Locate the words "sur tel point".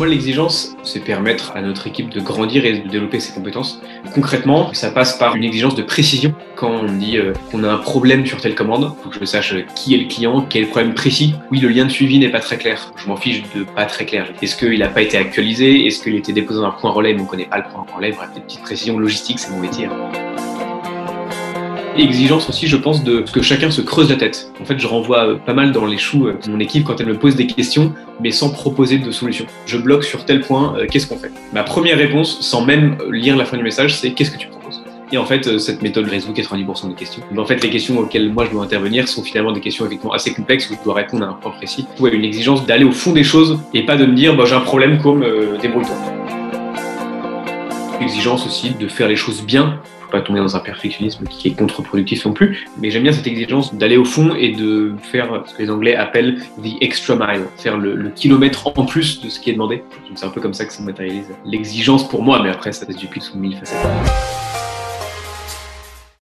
30.04-30.76